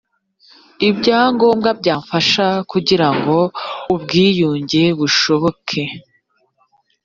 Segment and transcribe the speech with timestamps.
[0.89, 3.37] ibyangombwa byafasha kugira ngo
[3.93, 5.81] ubwiyunge bushoboke